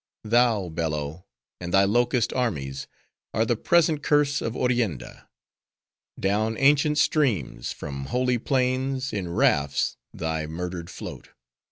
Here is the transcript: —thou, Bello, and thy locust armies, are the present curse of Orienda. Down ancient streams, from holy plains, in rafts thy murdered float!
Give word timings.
—thou, 0.23 0.67
Bello, 0.67 1.27
and 1.59 1.71
thy 1.71 1.83
locust 1.83 2.33
armies, 2.33 2.87
are 3.35 3.45
the 3.45 3.55
present 3.55 4.01
curse 4.01 4.41
of 4.41 4.57
Orienda. 4.57 5.29
Down 6.19 6.57
ancient 6.57 6.97
streams, 6.97 7.71
from 7.71 8.05
holy 8.05 8.39
plains, 8.39 9.13
in 9.13 9.29
rafts 9.29 9.97
thy 10.11 10.47
murdered 10.47 10.89
float! 10.89 11.29